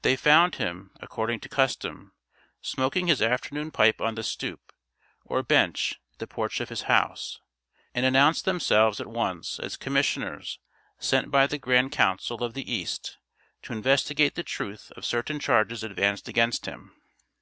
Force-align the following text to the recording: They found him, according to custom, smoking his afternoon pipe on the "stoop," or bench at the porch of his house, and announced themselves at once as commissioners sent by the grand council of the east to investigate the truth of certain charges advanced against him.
They 0.00 0.16
found 0.16 0.54
him, 0.54 0.90
according 1.00 1.40
to 1.40 1.50
custom, 1.50 2.14
smoking 2.62 3.08
his 3.08 3.20
afternoon 3.20 3.70
pipe 3.70 4.00
on 4.00 4.14
the 4.14 4.22
"stoop," 4.22 4.72
or 5.26 5.42
bench 5.42 6.00
at 6.14 6.18
the 6.18 6.26
porch 6.26 6.60
of 6.60 6.70
his 6.70 6.84
house, 6.88 7.40
and 7.94 8.06
announced 8.06 8.46
themselves 8.46 9.02
at 9.02 9.06
once 9.06 9.60
as 9.60 9.76
commissioners 9.76 10.60
sent 10.98 11.30
by 11.30 11.46
the 11.46 11.58
grand 11.58 11.92
council 11.92 12.42
of 12.42 12.54
the 12.54 12.72
east 12.72 13.18
to 13.64 13.74
investigate 13.74 14.34
the 14.34 14.42
truth 14.42 14.92
of 14.96 15.04
certain 15.04 15.38
charges 15.38 15.84
advanced 15.84 16.26
against 16.26 16.64
him. 16.64 16.94